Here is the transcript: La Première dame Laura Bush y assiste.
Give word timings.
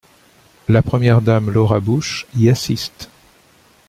La 0.67 0.81
Première 0.81 1.21
dame 1.21 1.51
Laura 1.51 1.79
Bush 1.79 2.25
y 2.35 2.49
assiste. 2.49 3.07